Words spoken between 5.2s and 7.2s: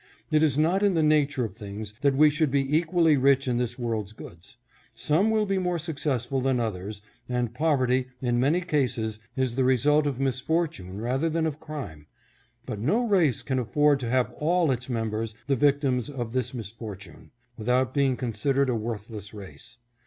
will be more successful than others